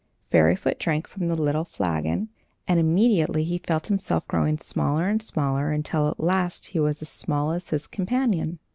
[0.31, 2.29] Fairyfoot drank from the little flagon,
[2.67, 7.09] and immediately he felt himself growing smaller and smaller until at last he was as
[7.09, 8.57] small as his companion.